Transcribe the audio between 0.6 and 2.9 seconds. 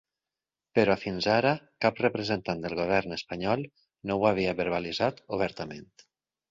Però fins ara cap representant del